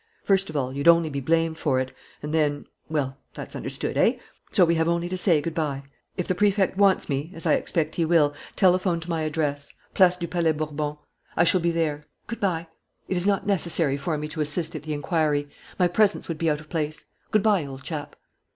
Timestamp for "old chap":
17.67-18.15